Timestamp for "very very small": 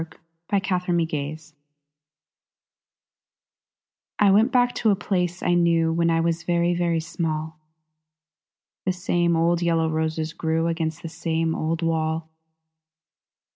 6.41-7.59